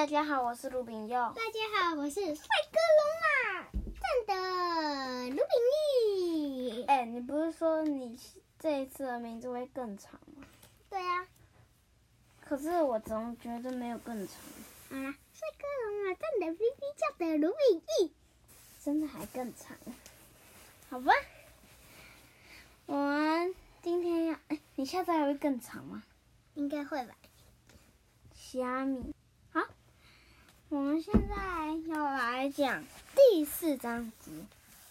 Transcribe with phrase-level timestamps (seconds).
[0.00, 1.18] 大家好，我是卢炳佑。
[1.36, 3.68] 大家好，我是帅哥龙马
[4.00, 5.44] 站的卢炳
[6.16, 6.84] 义。
[6.86, 8.18] 哎，你不是说你
[8.58, 10.46] 这一次的名字会更长吗？
[10.88, 11.28] 对呀、啊。
[12.40, 14.36] 可是我总觉得没有更长。
[14.88, 18.14] 好啦，帅哥龙马站的哔哔叫的卢炳义，
[18.82, 19.76] 真的还更长。
[20.88, 21.12] 好吧。
[22.86, 26.02] 我们今天要哎，你下次还会更长吗？
[26.54, 27.14] 应该会吧。
[28.32, 29.14] 虾米。
[30.70, 31.34] 好，我们现在
[31.88, 32.84] 要来讲
[33.16, 34.30] 第四章节，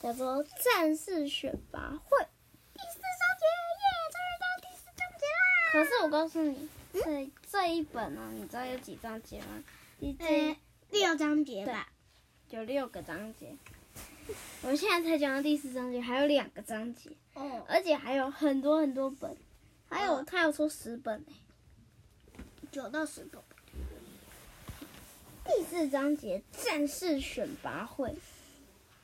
[0.01, 2.27] 叫做战士选拔会。
[2.73, 3.45] 第四章节
[3.79, 5.71] 耶，终于到第四章节啦！
[5.71, 9.63] 可是我告诉你，这、嗯、这一本呢、啊，你知道有几章节吗？
[9.99, 10.57] 第呃，
[10.89, 11.87] 六章节吧，
[12.49, 13.55] 有六个章节。
[14.61, 17.09] 我们现在才讲到第四章节，还有两个章节。
[17.35, 17.65] 哦。
[17.69, 19.37] 而且还有很多很多本，
[19.87, 21.33] 还有、哦、他有说十本呢，
[22.69, 23.41] 九到十本。
[25.51, 28.15] 第四章节战士选拔会，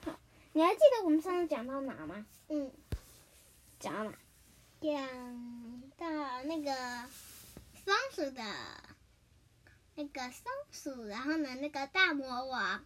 [0.05, 0.19] 好，
[0.53, 2.23] 你还记得我们上次讲到哪吗？
[2.49, 2.71] 嗯，
[3.79, 4.13] 讲到哪？
[4.79, 7.09] 讲到那个
[7.83, 8.43] 松鼠的，
[9.95, 12.85] 那个松鼠，然后呢，那个大魔王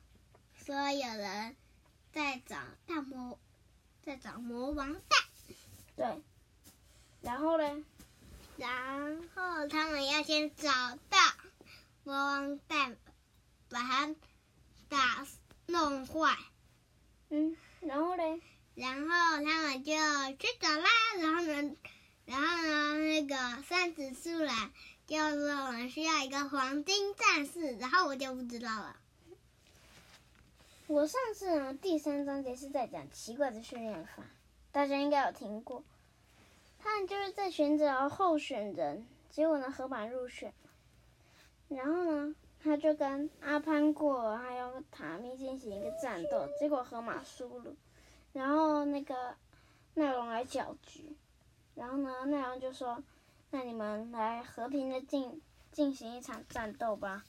[0.54, 1.58] 说有人
[2.14, 2.56] 在找
[2.88, 3.38] 大魔，
[4.06, 5.02] 在找魔王蛋，
[5.98, 6.22] 对，
[7.22, 7.84] 然后呢？
[8.56, 10.72] 然后他们要先找
[11.10, 11.18] 到
[12.06, 12.96] 魔王蛋。
[13.70, 14.16] 把它
[14.90, 15.28] 打
[15.68, 16.36] 弄坏，
[17.30, 18.42] 嗯，然后嘞，
[18.74, 19.94] 然后他们就
[20.40, 20.90] 去找啦。
[21.20, 21.76] 然后呢，
[22.26, 24.72] 然后呢，那个三指树懒
[25.06, 27.78] 就说我们需要一个黄金战士。
[27.78, 28.96] 然后我就不知道了。
[30.88, 34.24] 我上次呢，第三章节是在讲奇怪的训练法，
[34.72, 35.84] 大家应该有听过。
[36.80, 40.52] 他们就是在寻找候选人，结果呢，河马入选，
[41.68, 42.34] 然后呢？
[42.62, 47.74] 他就跟阿潘过尔还有塔咪进行一个战斗，结果河马输了，
[48.34, 49.34] 然后那个
[49.94, 51.16] 奈龙来搅局，
[51.74, 53.02] 然后呢，奈龙就说
[53.52, 57.24] ：“那你们来和平的进进行一场战斗吧。”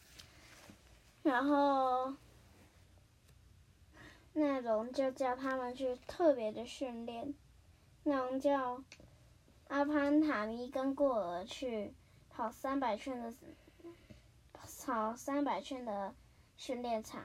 [1.23, 2.15] 然后
[4.33, 7.33] 奈龙就叫他们去特别的训练，
[8.03, 8.83] 奈龙叫
[9.69, 11.95] 阿潘、塔咪跟过尔去
[12.31, 13.33] 跑三百圈的。
[14.83, 16.13] 跑三百圈的
[16.57, 17.23] 训练场，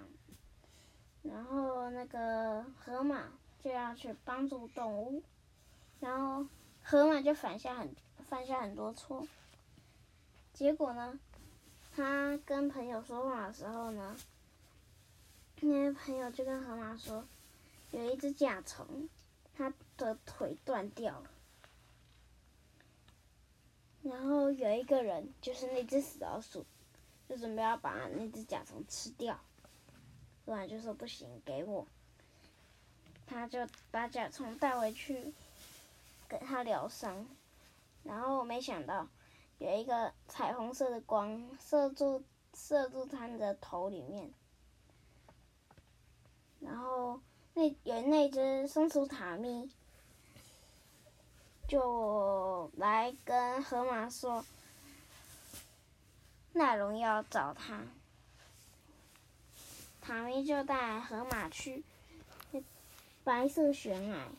[1.23, 5.23] 然后那个河马就要去帮助动物，
[5.99, 6.45] 然后
[6.83, 7.95] 河马就犯下很
[8.29, 9.27] 犯下很多错。
[10.53, 11.19] 结果呢，
[11.95, 14.15] 他跟朋友说话的时候呢，
[15.61, 17.25] 那些朋友就跟河马说，
[17.89, 19.09] 有一只甲虫，
[19.57, 21.29] 它的腿断掉了，
[24.03, 26.63] 然后有一个人就是那只死老鼠。
[27.27, 29.39] 就准备要把那只甲虫吃掉，
[30.45, 31.87] 突然就说不行，给我。
[33.25, 35.33] 他就把甲虫带回去，
[36.29, 37.25] 给他疗伤。
[38.03, 39.07] 然后没想到
[39.57, 44.31] 有一个彩虹色的光射住射住他的头里面，
[46.59, 47.19] 然后
[47.55, 49.67] 那有那只松鼠塔咪
[51.67, 54.45] 就来跟河马说。
[56.57, 57.81] 奈龙要找他，
[59.99, 61.83] 塔咪就带河马去
[63.25, 64.29] 白色悬崖。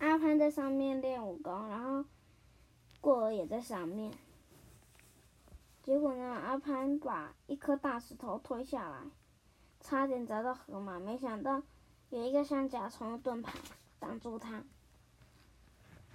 [0.00, 2.04] 阿潘在上面练武功，然后
[3.00, 4.12] 过尔也在上面。
[5.84, 8.98] 结果呢，阿潘把一颗大石头推下来，
[9.80, 11.62] 差点砸到河马，没想到
[12.10, 13.52] 有一个像甲虫的盾牌
[14.00, 14.64] 挡住他。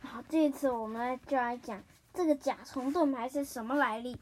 [0.01, 1.81] 好，这次我们就来讲
[2.13, 4.17] 这个甲虫盾牌是什么来历。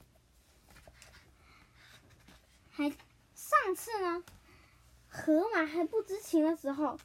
[2.78, 4.22] 还上次呢，
[5.08, 7.00] 河马还不知情的时候，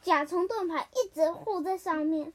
[0.00, 2.32] 甲虫盾牌一直护在上面，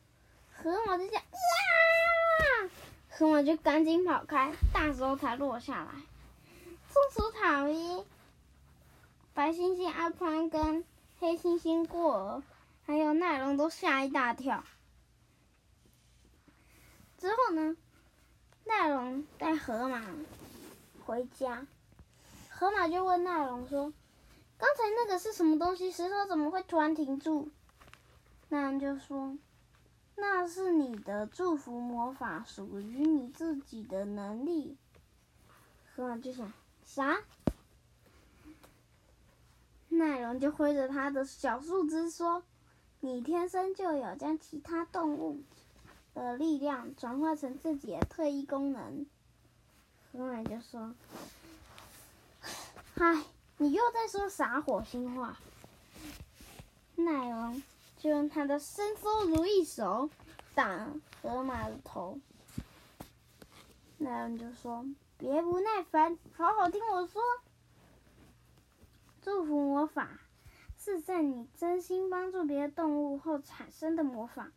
[0.51, 2.69] 河马就这样呀，
[3.09, 5.91] 河马就赶紧跑开，大石头才落下来。
[6.89, 8.05] 松鼠塔咪、
[9.33, 10.83] 白猩猩阿宽跟
[11.19, 12.43] 黑猩猩过儿，
[12.85, 14.61] 还有奈龙都吓一大跳。
[17.17, 17.77] 之后呢，
[18.65, 20.01] 奈龙带河马
[21.05, 21.65] 回家。
[22.63, 23.91] 河马就问奈龙说
[24.57, 25.91] ：“刚才那个是什么东西？
[25.91, 27.49] 石头怎么会突然停住？”
[28.47, 29.37] 奈龙就说
[30.15, 34.77] ：“那是你的祝福魔法，属于你自己的能力。”
[35.93, 36.53] 河马就想
[36.85, 37.19] ：“啥？”
[39.89, 42.43] 奈龙就挥着他的小树枝说
[43.01, 45.41] ：“你天生就有将其他动物
[46.13, 49.05] 的力量转化成自己的特异功能。”
[50.13, 50.95] 河马就说。
[52.95, 53.25] 唉，
[53.57, 55.39] 你又在说啥火星话？”
[56.95, 57.61] 奈龙
[57.97, 60.09] 就用他的伸缩如意手
[60.53, 60.87] 打
[61.21, 62.19] 河马的头。
[63.97, 64.85] 奈龙就说
[65.17, 67.21] ：“别不耐烦，好好听我说。
[69.21, 70.19] 祝福魔法
[70.77, 74.51] 是在你真心帮助别的动物后产生的魔法，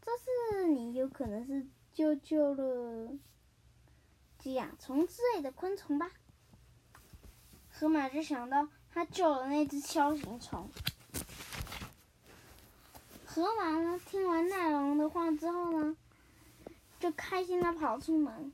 [0.00, 0.10] 这
[0.56, 3.12] 是你有可能是救救了
[4.38, 6.10] 甲虫之类的昆虫吧？”
[7.78, 10.68] 河马就想到他救了那只锹形虫。
[13.24, 15.96] 河马呢，听完奈龙的话之后呢，
[16.98, 18.52] 就开心的跑出门，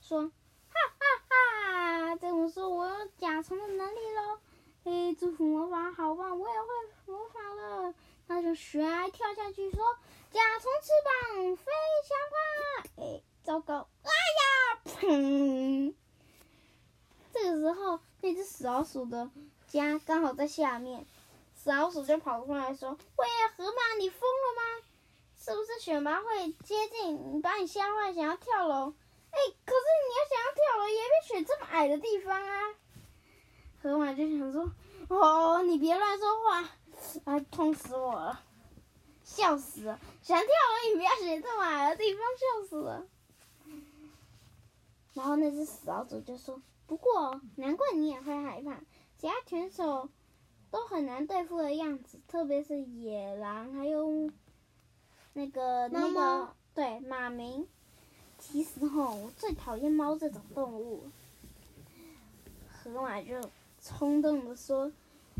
[0.00, 0.22] 说
[0.68, 2.16] ：“哈哈哈！
[2.16, 4.40] 这么说，我有甲虫的能力喽！
[4.82, 6.66] 嘿，祝福魔法好棒，我也会
[7.06, 7.94] 魔法了。”
[8.26, 9.80] 他就悬崖跳下去，说
[10.32, 11.64] ：“甲虫翅膀飞
[12.02, 13.86] 翔吧！”哎，糟糕！
[14.02, 15.94] 哎呀，砰！
[17.32, 19.30] 这个时候，那只死老鼠的
[19.68, 21.06] 家刚好在下面。
[21.54, 23.24] 死老鼠就跑过来说：“喂，
[23.56, 24.62] 河马，你疯了吗？
[25.38, 28.94] 是不是选拔会接近，把你吓坏，想要跳楼？
[29.30, 32.74] 哎，可是你要想要跳楼，也别选这么矮的地方啊！”
[33.80, 34.72] 河马就想说
[35.06, 36.68] ：“哦，你别乱说话，
[37.26, 38.42] 哎，痛死我了，
[39.22, 40.00] 笑死了！
[40.20, 43.06] 想跳楼，你不要选这么矮的地方，笑死了。”
[45.14, 48.80] 然后那只死老鼠就说：“不过，难怪你也会害怕，
[49.18, 50.08] 其他选手。”
[50.68, 54.30] 都很难对付的样子，特别是野狼，还有
[55.32, 57.66] 那个那个对马明。
[58.38, 61.04] 其实吼，我最讨厌猫这种动物。
[62.68, 63.40] 河马就
[63.80, 64.92] 冲动的说：“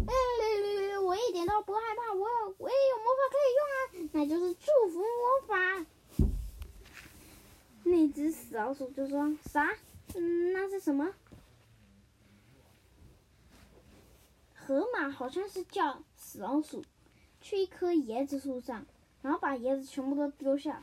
[0.07, 0.15] 哎、
[0.93, 3.61] 欸，我一点都不害怕，我有我也有魔法可以用
[4.07, 5.87] 啊，那就是祝福魔法。”
[7.83, 9.77] 那只死老鼠就说：“啥？
[10.15, 11.13] 嗯，那是什么？”
[14.67, 16.85] 河马好像是叫死老鼠
[17.41, 18.85] 去一棵椰子树上，
[19.23, 20.83] 然后把椰子全部都丢下来。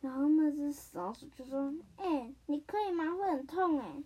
[0.00, 3.14] 然后那只死老鼠就说：“哎、你可以吗？
[3.14, 4.02] 会很痛哎、”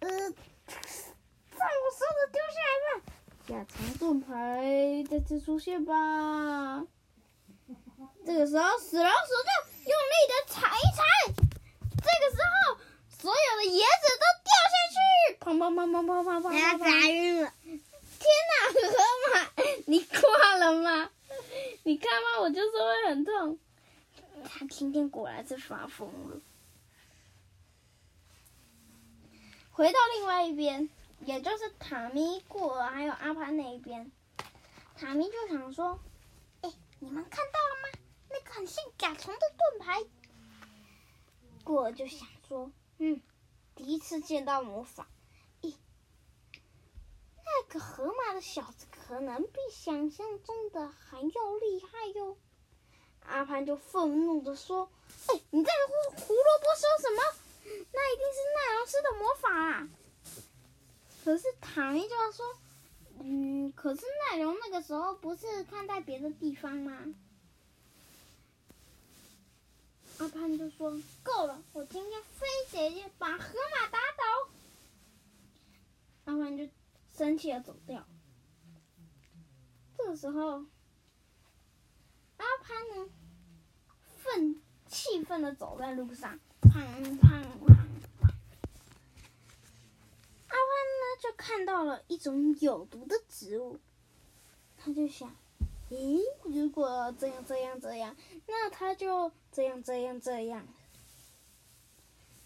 [0.00, 3.12] 呃，放我手指丢下来吧！
[3.46, 6.84] 甲虫盾牌再次出现吧。
[8.24, 9.14] 这个时候，死老鼠
[9.46, 9.48] 就
[9.84, 11.04] 用力的踩一踩。
[11.92, 12.80] 这个时候，
[13.26, 14.96] 所有的椰子都掉下去，
[15.40, 16.46] 砰砰砰砰砰砰砰！
[16.56, 17.52] 要砸晕了！
[17.64, 18.94] 天哪，河
[19.34, 21.10] 马，你挂了吗？
[21.82, 23.58] 你看嘛，我就说会很痛。
[24.44, 26.40] 他今天果然是发疯了。
[29.72, 30.88] 回到另外一边，
[31.24, 34.12] 也就是塔米、过儿还有阿潘那一边，
[34.96, 35.98] 塔米就想说
[36.62, 37.98] ：“哎，你们看到了吗？
[38.30, 40.04] 那个很像甲虫的盾牌。”
[41.66, 42.70] 过儿就想说。
[42.98, 43.20] 嗯，
[43.74, 45.06] 第一次见到魔法，
[45.60, 45.74] 咦，
[47.44, 52.38] 那个河马的小子可能比想象中的还要厉害哟。
[53.26, 54.88] 阿潘就愤怒的说
[55.28, 57.22] ：“哎，你在胡胡萝卜说什么？
[57.92, 59.88] 那一定是奈龙施的魔法啊！”
[61.24, 62.46] 可是塔咪就要说
[63.20, 67.14] ：“嗯，可是奈龙那个时候不是看在别的地方吗？”
[70.18, 70.90] 阿潘就说
[71.22, 74.50] ：“够了，我今天非得把河马打倒。”
[76.24, 76.66] 阿潘就
[77.12, 78.06] 生气的走掉。
[79.96, 80.64] 这个时候，
[82.38, 83.10] 阿潘呢，
[84.16, 87.34] 愤气愤的走在路上，砰砰砰。
[90.48, 93.78] 阿潘呢，就看到了一种有毒的植物，
[94.78, 95.36] 他就想。
[95.90, 98.16] 咦，如果这样这样这样，
[98.46, 100.66] 那他就这样这样这样。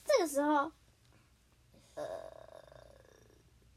[0.04, 0.72] 这个时候，
[1.94, 2.04] 呃，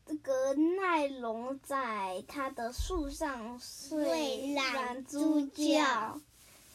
[0.06, 6.20] 这个奈龙在他的树上睡懒猪觉，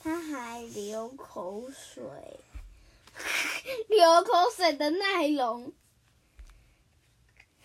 [0.02, 2.02] 他还流口水，
[3.88, 5.72] 流口水的奈龙。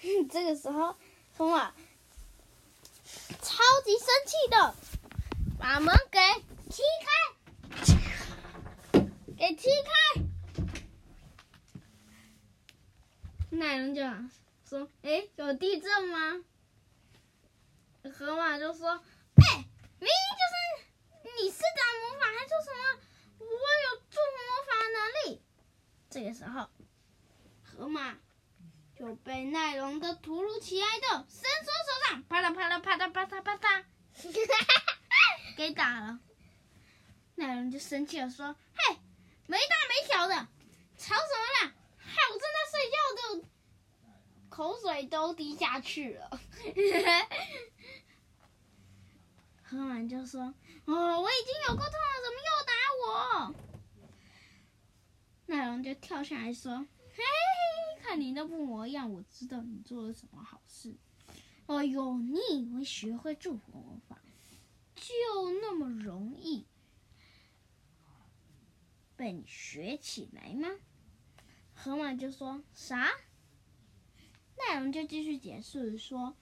[0.29, 0.95] 这个时候，
[1.31, 1.73] 风啊，
[3.41, 4.75] 超级生气的。
[5.63, 6.19] 把门给
[6.69, 7.07] 踢开，
[9.37, 10.21] 给踢开。
[13.49, 14.01] 奈龙就
[14.67, 16.43] 说：“哎，有地震吗？”
[18.13, 18.89] 河马就说
[19.39, 19.63] ：“哎，
[19.99, 20.53] 明明就是
[21.41, 22.83] 你施展魔法，还说什么
[23.39, 25.41] 我有助魔法能力？”
[26.11, 26.67] 这个时候，
[27.63, 28.17] 河马
[28.99, 33.85] 就被奈龙的突如其来的伸缩手掌啪啦啪啦啪啦啪嗒啪嗒。
[35.55, 36.19] 给打了，
[37.35, 38.97] 那人就生气了，说：“嘿，
[39.47, 40.35] 没大没小的，
[40.97, 41.73] 吵什么啦？
[41.97, 42.95] 害我正在睡觉
[43.39, 43.47] 的。”
[44.49, 46.29] 口水都滴下去了。
[49.63, 50.53] 河马就说
[50.85, 53.55] ：“哦，我已经有够痛了，怎么又打我？”
[55.47, 57.23] 奈龙就跳下来说：“嘿，
[58.01, 60.95] 看你那副模样，我知道你做了什么好事。
[61.65, 64.21] 哎呦，你以为学会祝福魔法
[64.95, 66.65] 就那么容易
[69.15, 70.69] 被你学起来吗？”
[71.75, 73.11] 河马就说：“啥？”
[74.57, 76.37] 奈龙就继续解释说：“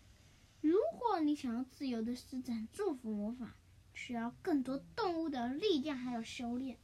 [0.62, 3.55] 如果你想要自由的施展祝福魔法，
[3.93, 6.77] 需要更多动物的力量还有修炼。”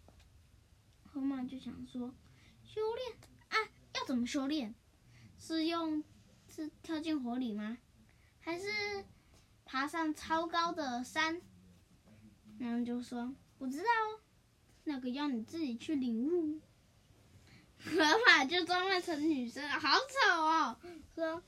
[1.04, 2.16] 河马就想说
[2.64, 3.18] ：“修炼
[3.50, 4.74] 啊，要怎么修炼？
[5.38, 6.04] 是用
[6.48, 7.78] 是跳进火里吗？
[8.40, 9.06] 还是
[9.66, 11.42] 爬上超高的山？”
[12.60, 13.86] 然后就说：“我知道，
[14.84, 16.60] 那个要你自己去领悟。”
[17.80, 17.92] 河
[18.26, 20.78] 马就装扮成女生，好丑哦！
[21.14, 21.44] 说：“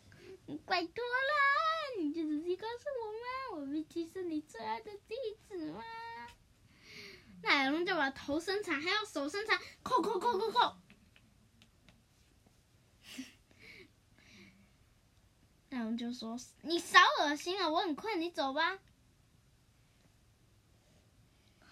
[0.65, 5.15] 拜托了，你就直接告诉我们，我毕竟是你最爱的弟
[5.47, 5.83] 子吗？”
[7.41, 10.75] 奈龙就把头伸长，还要手伸长，扣扣扣扣扣。
[15.69, 18.79] 奈 龙就说：“你少恶心了，我很困，你走吧。”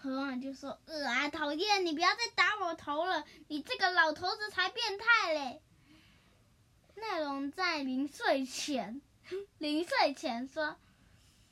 [0.00, 1.84] 河马就说：“呃啊，讨厌！
[1.84, 5.60] 你不要再打我头了，你这个老头子才变态嘞！”
[6.94, 9.02] 奈龙在临睡前，
[9.58, 10.76] 临睡前说：“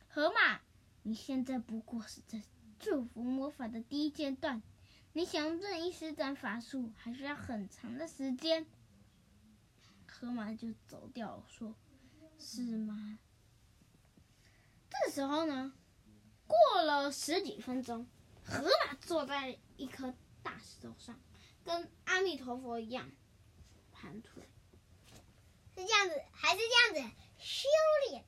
[0.09, 0.61] 河马，
[1.03, 2.41] 你现在不过是在
[2.79, 4.63] 祝福魔法的第一阶段，
[5.13, 8.65] 你想任意施展法术，还需要很长的时间。”
[10.07, 11.75] 河马就走掉了，说
[12.39, 13.19] ：“是吗？”
[14.89, 15.73] 这时候呢，
[16.47, 18.07] 过了十几分钟。
[18.47, 21.19] 河马坐在一颗大石头上，
[21.65, 23.11] 跟阿弥陀佛一样
[23.93, 24.49] 盘腿，
[25.75, 26.61] 是这样子，还是
[26.95, 27.69] 这样子修
[28.09, 28.25] 炼？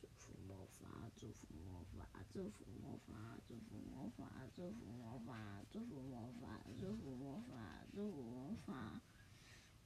[0.00, 7.56] 祝福魔法，祝福魔法，祝福魔法，祝福魔法，祝福魔法，祝福魔法，祝福魔法，
[7.94, 9.00] 祝福魔法，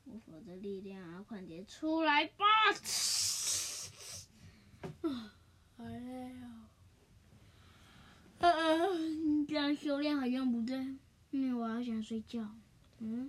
[0.04, 2.44] 魔法的力量啊，快点出来吧！
[5.02, 5.08] 啊，
[5.76, 6.70] 好累啊！
[8.38, 8.88] 呃呃，
[9.48, 10.78] 这样修炼好像不对，
[11.32, 12.54] 因为我好想睡觉。
[13.00, 13.28] 嗯，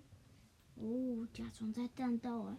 [0.76, 2.58] 哦，甲虫在战斗啊！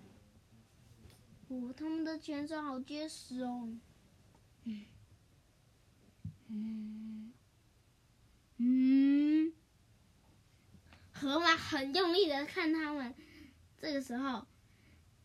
[1.47, 3.69] 哦，他们的前手好结实哦。
[4.65, 4.85] 嗯，
[6.49, 7.33] 嗯，
[8.57, 9.53] 嗯，
[11.13, 13.15] 河马很用力的看他们。
[13.79, 14.45] 这个时候，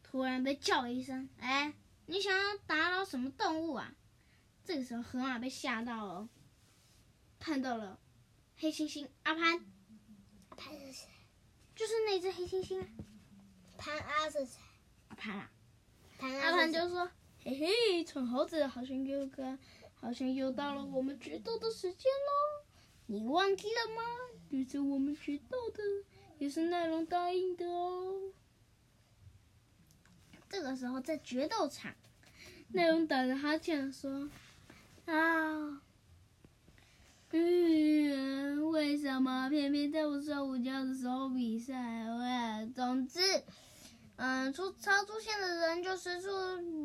[0.04, 1.74] 突然被叫了一声：“哎，
[2.06, 3.96] 你想要打扰什么动物啊？”
[4.64, 6.30] 这个时候，河马被吓到了。
[7.40, 8.00] 看到了，
[8.62, 9.66] 黑猩猩阿潘，
[10.50, 11.08] 阿潘是谁？
[11.74, 12.88] 就是那只黑猩猩啊。
[13.78, 14.60] 潘阿是谁？
[15.08, 15.50] 阿潘啊。
[16.18, 17.10] 潘阿潘就说
[17.42, 19.58] ：“嘿嘿，蠢猴子，好像又个，
[19.94, 22.66] 好像又到了我们决斗的时间喽。
[23.06, 24.04] 你忘记了吗？
[24.52, 25.82] 这是我们决斗的，
[26.38, 28.34] 也是奈龙答应的哦。”
[30.50, 31.96] 这个时候在决斗场，
[32.74, 34.30] 奈龙打着哈欠说
[35.08, 35.84] ：“啊。”
[37.32, 41.76] 嗯，为什么偏偏在我睡午觉的时候比赛？
[42.10, 43.20] 喂，总之，
[44.16, 46.28] 嗯，出超出线的人就失去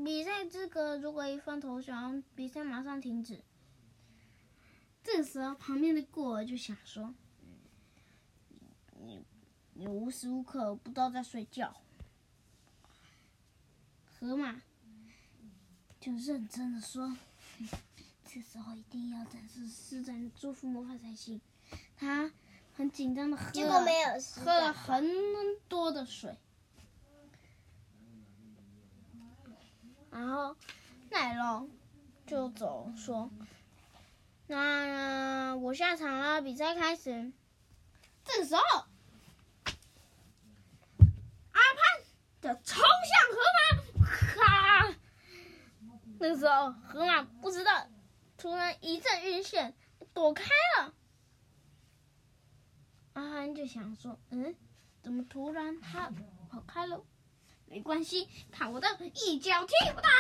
[0.05, 0.99] 比赛资格。
[0.99, 3.43] 如果一方投降，比赛马上停止。
[5.03, 7.15] 这时候，旁边的过儿就想说
[9.01, 9.25] ：“你
[9.73, 11.75] 你无时无刻不都在睡觉。”
[14.05, 14.61] 河马
[15.99, 17.17] 就认真的说。
[18.35, 21.41] 这时候一定要展示施展祝福魔法才行。
[21.97, 22.33] 他
[22.77, 23.87] 很紧张的喝了，
[24.45, 25.09] 喝了很
[25.69, 26.37] 多的水。
[30.11, 30.57] 然后
[31.11, 31.71] 奶龙
[32.27, 33.31] 就走说
[34.49, 37.33] ：“那我下场了，比赛开始。”
[38.27, 38.63] 这个时候，
[41.53, 42.05] 阿潘
[42.41, 44.95] 的冲向河马，咔！
[46.19, 47.87] 那个时候河马不知道。
[48.45, 49.73] 突然一阵晕眩，
[50.13, 50.45] 躲开
[50.77, 50.95] 了。
[53.15, 54.55] 阿憨就想说：“嗯，
[55.03, 56.13] 怎么突然他
[56.51, 57.03] 跑开了？
[57.65, 58.87] 没关系，看我的
[59.25, 60.11] 一脚踢不打！”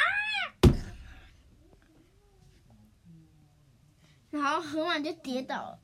[4.30, 5.78] 然后河马就跌倒了。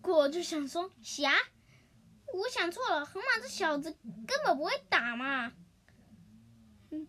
[0.00, 1.32] 过就想说：“侠，
[2.32, 5.52] 我想错了，河马这小子根本不会打嘛。”，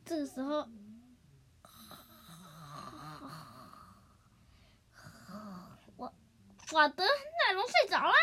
[0.03, 0.67] 这个时候。
[6.71, 8.13] 哇的，奈龙睡着了。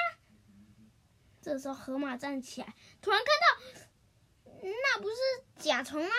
[1.40, 3.56] 这时候河马站起来，突然看到，
[4.62, 5.16] 那不是
[5.56, 6.11] 甲虫吗？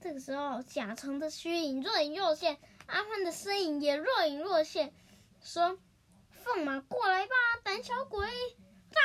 [0.00, 4.94] 这个时候，甲虫的虚影若隐若现，阿潘的身影也若隐若现，
[5.42, 5.78] 说
[6.30, 7.34] ：“放马过来吧，
[7.64, 8.26] 胆小鬼！”
[8.94, 9.00] 啊！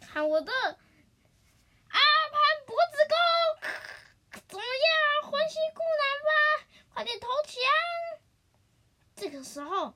[0.00, 5.30] 看我的阿潘脖子功，怎么样？
[5.30, 7.60] 欢喜姑娘吧，快点投降！
[9.16, 9.94] 这个时候，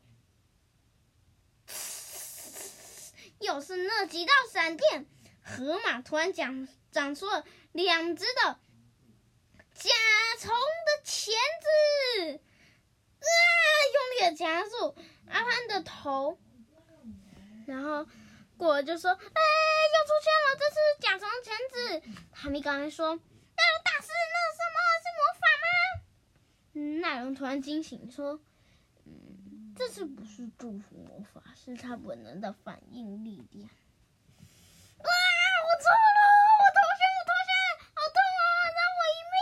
[3.40, 5.06] 又是那几道闪电，
[5.42, 8.58] 河马突然长长出了两只的。
[9.75, 9.90] 甲
[10.40, 12.40] 虫的钳子，
[13.20, 13.26] 啊！
[13.94, 14.96] 用力的夹住
[15.28, 16.37] 阿潘的头，
[17.64, 18.04] 然后
[18.56, 22.02] 果就说：“哎，又出现了，这是甲虫钳子。”
[22.34, 23.25] 哈密刚才说：“奈龙
[23.84, 25.64] 大师，那什么是魔法吗？”
[26.75, 28.40] 嗯，奈龙突然惊醒说：“，
[29.78, 31.40] 这次不是祝福魔法？
[31.54, 33.70] 是他本能的反应力量。”啊！
[34.99, 36.18] 我错了。
[36.58, 37.50] 我投降，我投降，
[37.94, 38.42] 好痛啊！
[38.75, 39.38] 饶我一命！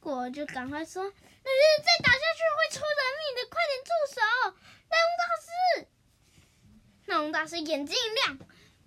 [0.00, 4.16] 我就赶快说，那是再打下去会出人命的，快点住手！
[4.88, 5.48] 奈龙大师，
[7.04, 8.38] 奈龙大师眼睛一亮，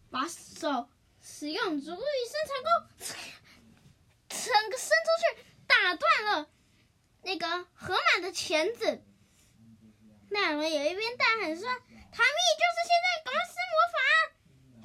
[0.09, 0.89] 把手
[1.21, 1.93] 使用如意生
[2.49, 2.67] 产弓，
[4.27, 6.49] 整个伸出去，打断了
[7.23, 9.01] 那个河马的钳子。
[10.29, 11.67] 奈龙也一边大喊说
[12.11, 13.97] ：“塔米，就是现在，赶快施魔法！”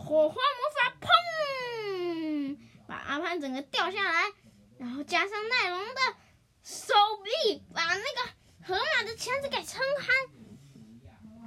[0.04, 4.32] 火花魔法，砰，把阿潘整个掉下来，
[4.78, 6.00] 然后加上奈龙的。
[6.64, 6.92] 手
[7.24, 8.30] 臂把那个
[8.62, 10.12] 河马的钳子给撑开，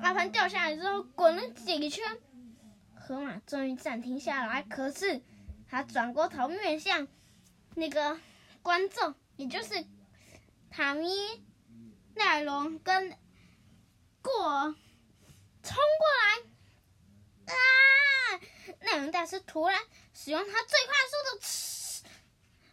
[0.02, 2.04] 阿潘掉下来之后滚了几个圈，
[2.96, 4.64] 河马终于暂停下来。
[4.64, 5.22] 可是
[5.70, 7.08] 他转过头面向
[7.76, 8.20] 那个
[8.64, 9.86] 观众，也就是
[10.74, 11.44] 塔米、
[12.16, 13.10] 奈龙跟
[14.22, 14.74] 过
[15.62, 17.56] 冲过来，啊！
[18.80, 19.78] 奈龙大师突然
[20.14, 21.42] 使用他最快速的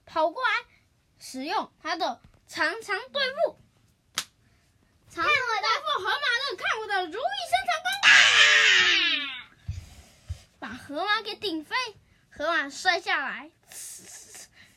[0.06, 0.64] 跑过来，
[1.18, 2.20] 使用他的。
[2.46, 3.58] 长长对付，
[5.10, 5.32] 长长对
[5.82, 8.10] 付河马的，看我的如意生产弓，啊！
[10.58, 11.76] 把河马给顶飞，
[12.30, 13.50] 河马摔下来，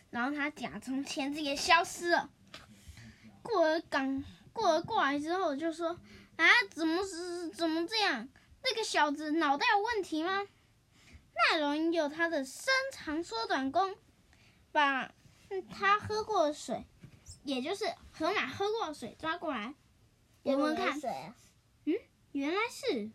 [0.10, 2.30] 然后他甲虫钳子也消失了。
[3.52, 5.90] 过儿赶过儿过来之后就说
[6.38, 8.28] ：“啊，怎么是怎么这样？
[8.64, 10.42] 那个小子脑袋有问题吗？”
[11.52, 13.96] 奈龙有他的伸长缩短功，
[14.72, 15.12] 把
[15.70, 16.86] 他喝过的水。
[17.44, 19.74] 也就是河马喝过的水抓过来，
[20.44, 21.00] 我们看，
[21.86, 21.96] 嗯，
[22.34, 23.10] 原来是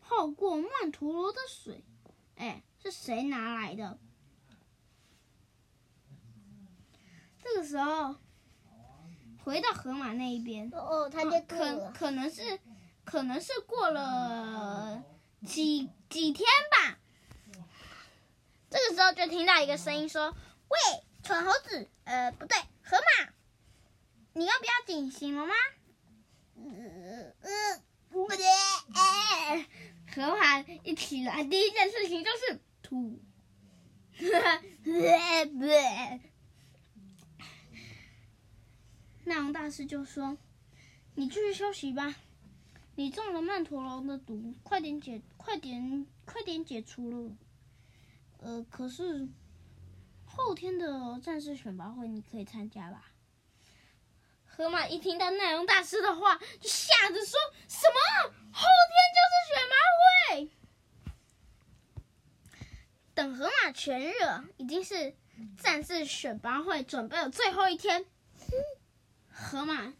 [0.00, 1.84] 泡过曼陀罗的水，
[2.36, 3.98] 哎，是谁拿来的？
[7.44, 8.16] 这个时候
[9.46, 12.58] 回到河马那一边，哦哦，他就可可能是
[13.04, 15.04] 可能是过了
[15.46, 16.98] 几几天吧。
[18.68, 20.36] 这个时候就听到一个声音说
[20.68, 20.76] ：“喂，
[21.22, 23.28] 蠢猴子，呃，不对，河马。”
[24.34, 25.54] 你要不要紧行了吗？
[26.56, 28.38] 嗯嗯，不对。
[30.12, 33.22] 河马一起来，第一件事情就是吐。
[39.26, 40.38] 奈龙大师就说
[41.16, 42.14] ：“你继续休息吧，
[42.94, 47.36] 你中了曼陀罗的毒，快点解，快点，快点解除了。
[48.38, 49.28] 呃，可是
[50.24, 53.10] 后天的战士选拔会你可以参加吧？”
[54.46, 57.36] 河马一听到奈龙大师的话，就吓着说
[57.66, 58.30] ：“什么？
[58.52, 59.74] 后天就是选拔
[60.38, 60.50] 会？”
[63.12, 65.16] 等河马痊愈了，已经是
[65.58, 68.06] 战士选拔会准备的最后一天。
[69.38, 69.92] 河马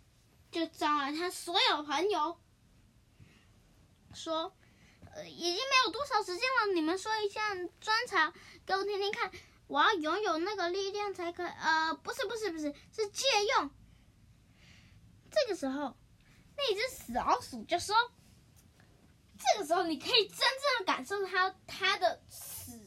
[0.50, 2.38] 就招来他所有朋友，
[4.14, 4.56] 说
[5.14, 8.32] ：“呃，已经没有多少时间了，你们说一下专长
[8.64, 9.30] 给我听听看。
[9.66, 11.44] 我要拥有那个力量才可。
[11.44, 13.70] 呃，不是，不是，不是，是借用。”
[15.30, 15.94] 这个时候，
[16.56, 17.94] 那只死老鼠就说
[19.38, 22.80] ：“这个时候你可以真正的感受它它的死。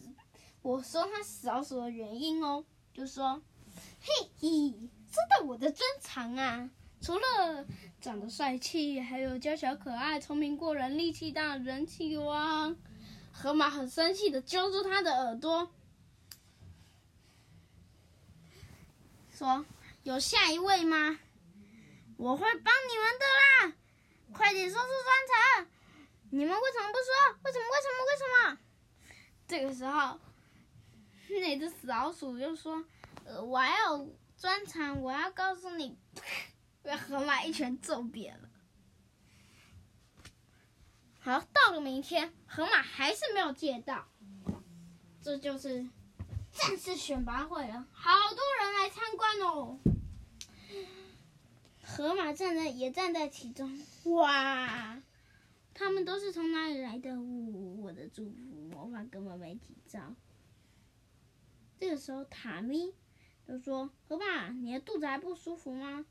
[0.64, 3.40] 我说它死老鼠的原因哦，就说：
[4.02, 6.70] 嘿嘿，知道我的专长啊！
[7.02, 7.66] 除了
[8.00, 12.76] 长得帅气，还有娇小可爱、聪明过人、力气大、人气旺。”
[13.32, 15.72] 河马很生气的揪住他的耳朵，
[19.32, 19.66] 说
[20.04, 21.20] ：“有下一位吗？”
[22.18, 23.74] 我会帮你们的啦！
[24.34, 25.68] 快点说出专长！
[26.32, 27.40] 你们为什么不说？
[27.46, 27.66] 为什么？
[27.72, 28.04] 为什么？
[28.06, 28.58] 为什么？
[29.48, 30.20] 这个时候，
[31.30, 32.84] 那只死老鼠又说
[33.24, 35.98] ：“呃，我还有专长，我要告诉你，
[36.82, 38.50] 被河马一拳揍扁了。”
[41.20, 44.08] 好，到了明天，河马还是没有借到，
[45.22, 45.86] 这就是
[46.54, 49.78] 战士选拔会了，好多人来参观哦。
[51.84, 55.02] 河马站在也站在其中，哇！
[55.74, 57.20] 他们都是从哪里来的？
[57.20, 58.38] 呜，我的祝福
[58.72, 60.16] 魔法根本没几招。
[61.78, 62.94] 这个时候，塔咪
[63.50, 66.06] 就说：“河马，你的肚子还不舒服吗？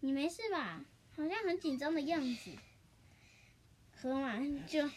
[0.00, 0.82] 你没事吧？
[1.14, 2.52] 好像很紧张的样子。”
[3.94, 4.88] 河马就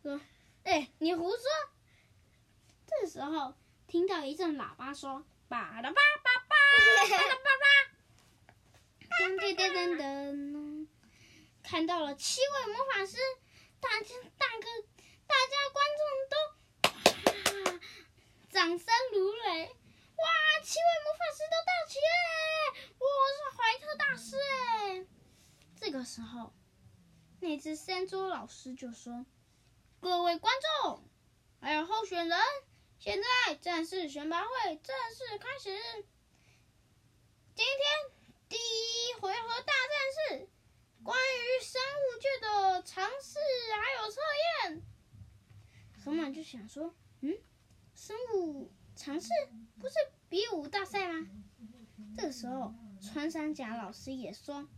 [0.00, 0.20] 说
[0.62, 1.40] ：“哎、欸，你胡说！”
[2.86, 3.56] 这时候，
[3.88, 6.54] 听到一阵喇叭说：“巴拉巴巴巴，
[7.08, 7.66] 巴拉巴巴，
[9.18, 10.86] 噔噔噔噔噔。”
[11.64, 13.16] 看到了七位魔法师，
[13.80, 14.68] 大家大哥，
[15.26, 17.80] 大家观众都哇，
[18.50, 19.74] 掌声如雷！
[20.22, 22.14] 哇，七位魔法师都到齐了！
[22.98, 23.04] 我
[23.34, 25.06] 是怀特大师哎。
[25.80, 26.52] 这个时候，
[27.40, 29.26] 那只山猪老师就说
[30.00, 30.54] ：“各位观
[30.84, 31.08] 众，
[31.60, 32.38] 还有候选人，
[32.98, 35.76] 现在战士选拔会正式开始。
[37.54, 38.12] 今天
[38.48, 40.48] 第一回合大战是。”
[41.04, 43.40] 关于生物界的常识
[43.74, 44.20] 还有测
[44.70, 44.82] 验，
[46.04, 47.36] 河马就想说：“嗯，
[47.92, 49.30] 生物尝试
[49.80, 49.94] 不是
[50.28, 51.26] 比武大赛吗？”
[52.16, 54.68] 这个时候，穿山甲老师也说：“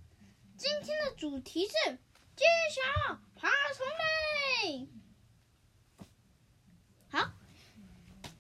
[0.57, 1.99] 今天的主题是
[2.35, 3.87] 揭晓爬虫
[4.65, 4.89] 类。”
[7.13, 7.33] 好，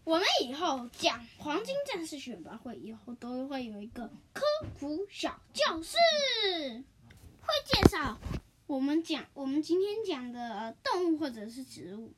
[0.04, 4.42] 我们以后讲黄金战士选拔会，以后都会有一个科
[4.80, 5.98] 普小教室。
[7.42, 8.18] 会介绍
[8.66, 12.14] 我们讲我们今天讲的动物或者是植物，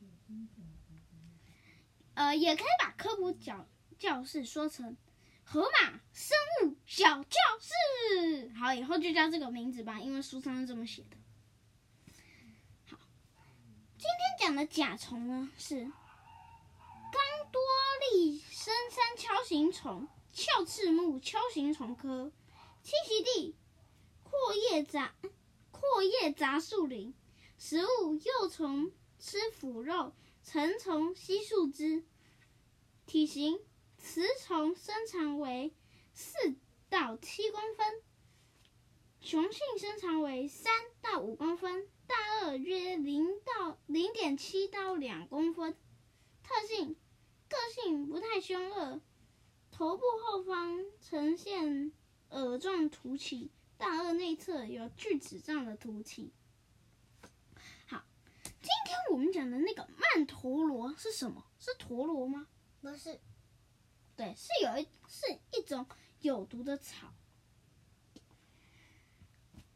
[2.17, 4.97] 呃，也可以把科普教教室说成
[5.45, 8.51] 河马生物小教室。
[8.59, 11.17] 好，以后就叫这个名字吧，因为书上是这么写的。
[12.87, 12.99] 好，
[13.99, 17.61] 今天讲的甲虫呢是刚多
[18.11, 22.33] 利深山锹形虫，鞘翅目锹形虫科，
[22.83, 23.55] 栖息地。
[24.23, 25.15] 阔叶杂
[25.71, 27.15] 阔叶杂树林，
[27.59, 30.13] 食物幼虫吃腐肉，
[30.47, 32.05] 成虫吸树枝。
[33.05, 33.59] 体型，
[33.99, 35.75] 雌虫身长为
[36.15, 36.55] 四
[36.89, 38.01] 到七公分，
[39.21, 45.77] 雄性身长为三到五公分，大颚约零到零点七到两公分。
[46.45, 46.95] 特性，
[47.49, 49.01] 个性不太凶恶，
[49.73, 51.91] 头部后方呈现
[52.31, 53.51] 耳状突起。
[53.77, 56.31] 大颚内侧有锯齿状的突起。
[59.11, 61.45] 我们讲的那个曼陀罗是什么？
[61.59, 62.47] 是陀螺吗？
[62.81, 63.21] 不是，
[64.17, 65.87] 对，是有一是一种
[66.21, 67.13] 有毒的草。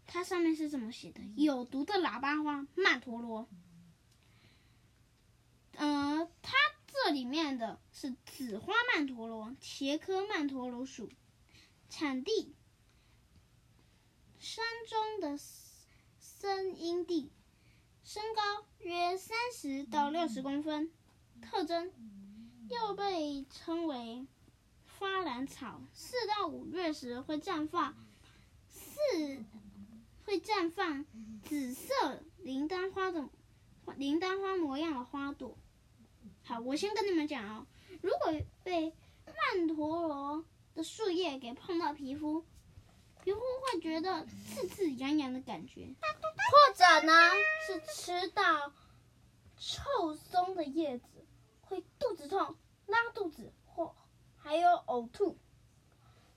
[0.07, 3.49] 它上面是这么写的：有毒的喇叭花曼陀罗。
[5.73, 6.57] 嗯、呃，它
[6.87, 11.11] 这里面的是紫花曼陀罗，茄科曼陀罗属，
[11.89, 12.55] 产地。
[14.39, 15.39] 山中的
[16.19, 17.31] 森荫地，
[18.13, 20.91] 身高约三十到六十公分。
[21.41, 21.93] 特征
[22.69, 24.27] 又被称为
[24.99, 27.95] 花兰草，四到五月时会绽放，
[28.67, 29.45] 四
[30.25, 31.07] 会绽放
[31.45, 33.29] 紫色铃铛花的
[33.97, 35.57] 铃铛花模样的花朵。
[36.43, 37.67] 好，我先跟你们讲哦，
[38.03, 38.93] 如果被
[39.25, 40.45] 曼陀罗
[40.75, 42.45] 的树叶给碰到皮肤。
[43.23, 45.95] 皮肤会觉得刺刺痒痒的感觉，
[46.51, 47.13] 或者呢
[47.67, 48.73] 是吃到
[49.59, 51.07] 臭松的叶子，
[51.63, 52.57] 会肚子痛、
[52.87, 53.95] 拉肚子或
[54.39, 55.37] 还有呕吐。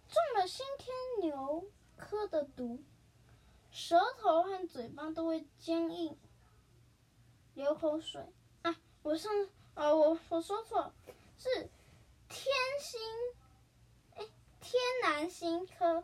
[0.09, 1.65] 中了新天牛
[1.95, 2.83] 科的毒，
[3.71, 6.17] 舌头和嘴巴都会僵硬、
[7.53, 8.21] 流口水。
[8.61, 9.31] 啊，我上
[9.73, 10.93] 啊，我我说错了，
[11.37, 11.49] 是
[12.27, 12.45] 天
[12.79, 12.99] 星，
[14.15, 14.27] 哎，
[14.59, 16.03] 天南星科。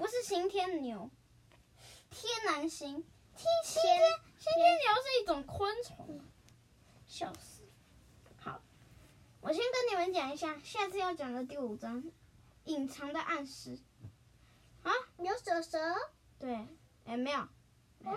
[0.00, 1.10] 不是新天牛，
[2.08, 3.04] 天南星，
[3.36, 4.00] 天新天
[4.38, 6.22] 新天牛是一种昆虫，
[7.06, 7.64] 笑死！
[8.38, 8.62] 好，
[9.42, 12.02] 我先跟你们讲一下，下次要讲的第五章，
[12.64, 13.78] 隐藏的暗示。
[14.82, 15.78] 啊，有蛇蛇？
[16.38, 16.66] 对，
[17.04, 17.46] 哎，没有，
[17.98, 18.16] 没有，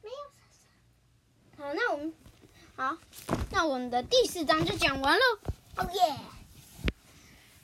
[0.00, 0.16] 没有
[0.48, 0.68] 蛇
[1.56, 1.64] 蛇。
[1.64, 2.14] 好，那我们，
[2.76, 2.96] 好，
[3.50, 5.24] 那我们的第四章就讲完了。
[5.74, 6.16] 哦耶！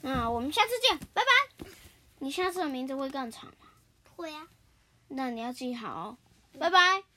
[0.01, 1.29] 那我们下次见，拜拜。
[2.19, 3.67] 你下次的名字会更长吗？
[4.15, 4.47] 会啊。
[5.07, 6.17] 那你要记好哦。
[6.59, 7.08] 拜拜。